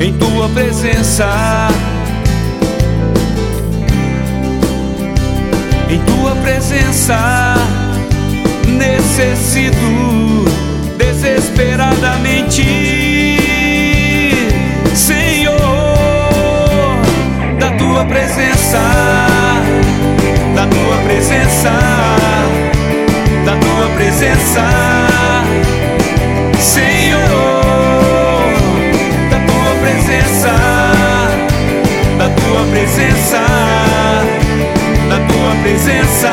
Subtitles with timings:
[0.00, 1.28] em tua presença.
[5.90, 7.54] Em tua presença,
[8.66, 9.74] necessito
[10.96, 12.62] desesperadamente,
[14.94, 15.58] Senhor,
[17.58, 18.78] da tua presença,
[20.54, 21.72] da tua presença,
[23.44, 25.09] da tua presença,
[33.20, 33.44] presença,
[35.08, 36.30] da tua presença,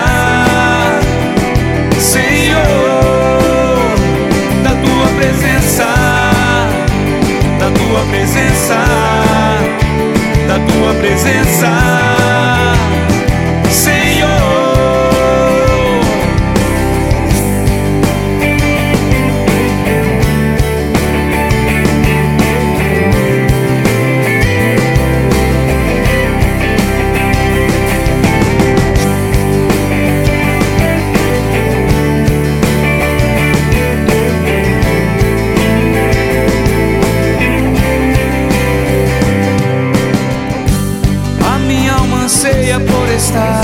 [42.28, 43.64] anseia por estar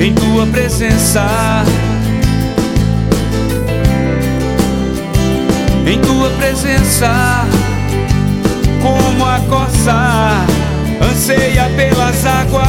[0.00, 1.22] em tua presença.
[5.86, 7.46] Em tua presença,
[8.80, 10.46] como a coça
[11.02, 12.64] anseia pelas águas.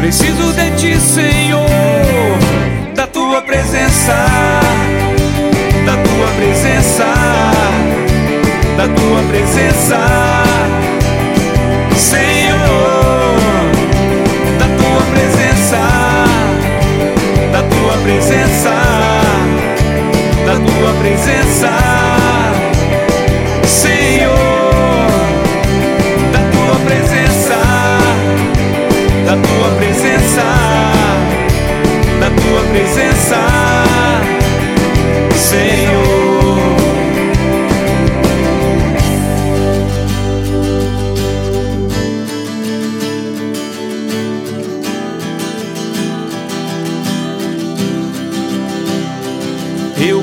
[0.00, 1.68] Preciso de ti, Senhor,
[2.94, 4.16] da tua presença,
[5.84, 7.04] da tua presença,
[8.78, 10.49] da tua presença.
[21.00, 21.89] Presença,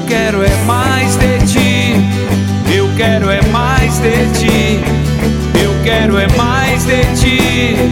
[0.07, 1.93] quero é mais de ti,
[2.73, 4.79] eu quero é mais de ti,
[5.61, 7.86] eu quero é mais de ti.